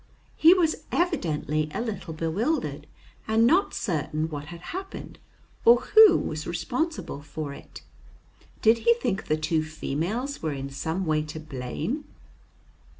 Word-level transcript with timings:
He 0.35 0.55
was 0.55 0.77
evidently 0.91 1.69
a 1.75 1.79
little 1.79 2.11
bewildered, 2.15 2.87
and 3.27 3.45
not 3.45 3.75
certain 3.75 4.31
what 4.31 4.45
had 4.45 4.59
happened 4.73 5.19
or 5.63 5.81
who 5.95 6.17
was 6.17 6.47
responsible 6.47 7.21
for 7.21 7.53
it. 7.53 7.83
Did 8.63 8.79
he 8.79 8.95
think 8.95 9.27
the 9.27 9.37
two 9.37 9.61
females 9.63 10.41
were 10.41 10.53
in 10.53 10.71
some 10.71 11.05
way 11.05 11.21
to 11.25 11.39
blame? 11.39 12.05